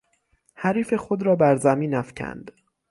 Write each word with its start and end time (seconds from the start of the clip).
حریف 0.55 0.93
خود 0.93 1.23
را 1.23 1.35
بر 1.35 1.55
زمین 1.55 1.93
افکند. 1.95 2.51